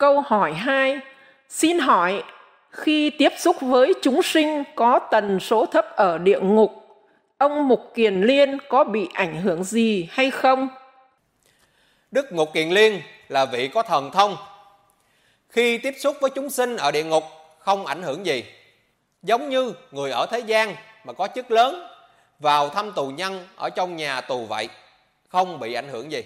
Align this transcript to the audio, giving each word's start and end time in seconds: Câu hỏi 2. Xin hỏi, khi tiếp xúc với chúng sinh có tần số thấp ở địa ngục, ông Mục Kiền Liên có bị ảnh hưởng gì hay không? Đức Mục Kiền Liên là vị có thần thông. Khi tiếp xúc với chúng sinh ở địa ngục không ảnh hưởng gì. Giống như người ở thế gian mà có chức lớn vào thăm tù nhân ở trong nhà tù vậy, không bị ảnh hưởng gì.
Câu 0.00 0.20
hỏi 0.20 0.52
2. 0.52 1.00
Xin 1.48 1.78
hỏi, 1.78 2.22
khi 2.70 3.10
tiếp 3.10 3.32
xúc 3.38 3.56
với 3.60 3.92
chúng 4.02 4.22
sinh 4.22 4.64
có 4.74 4.98
tần 5.10 5.40
số 5.40 5.66
thấp 5.66 5.96
ở 5.96 6.18
địa 6.18 6.40
ngục, 6.40 6.72
ông 7.38 7.68
Mục 7.68 7.92
Kiền 7.94 8.20
Liên 8.20 8.58
có 8.68 8.84
bị 8.84 9.08
ảnh 9.14 9.42
hưởng 9.42 9.64
gì 9.64 10.08
hay 10.10 10.30
không? 10.30 10.68
Đức 12.10 12.32
Mục 12.32 12.52
Kiền 12.52 12.68
Liên 12.68 13.00
là 13.28 13.44
vị 13.44 13.68
có 13.68 13.82
thần 13.82 14.10
thông. 14.10 14.36
Khi 15.48 15.78
tiếp 15.78 15.94
xúc 15.98 16.16
với 16.20 16.30
chúng 16.30 16.50
sinh 16.50 16.76
ở 16.76 16.90
địa 16.90 17.04
ngục 17.04 17.24
không 17.58 17.86
ảnh 17.86 18.02
hưởng 18.02 18.26
gì. 18.26 18.44
Giống 19.22 19.48
như 19.48 19.72
người 19.90 20.10
ở 20.10 20.26
thế 20.30 20.38
gian 20.38 20.76
mà 21.04 21.12
có 21.12 21.28
chức 21.34 21.50
lớn 21.50 21.86
vào 22.38 22.68
thăm 22.68 22.92
tù 22.92 23.06
nhân 23.06 23.46
ở 23.56 23.70
trong 23.70 23.96
nhà 23.96 24.20
tù 24.20 24.44
vậy, 24.44 24.68
không 25.28 25.60
bị 25.60 25.74
ảnh 25.74 25.88
hưởng 25.88 26.12
gì. 26.12 26.22